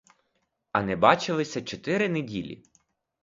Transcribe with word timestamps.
А 0.71 0.81
не 0.83 0.95
бачилися 0.95 1.61
чотири 1.61 2.09
неділі. 2.09 2.63